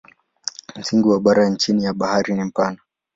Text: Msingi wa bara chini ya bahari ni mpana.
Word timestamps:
Msingi 0.75 1.07
wa 1.07 1.19
bara 1.19 1.55
chini 1.55 1.83
ya 1.83 1.93
bahari 1.93 2.33
ni 2.33 2.43
mpana. 2.43 2.77